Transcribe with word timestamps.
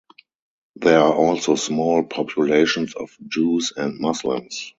There 0.77 0.99
are 0.99 1.13
also 1.13 1.53
small 1.53 2.03
populations 2.03 2.95
of 2.95 3.15
Jews 3.27 3.71
and 3.77 3.99
Muslims. 3.99 4.67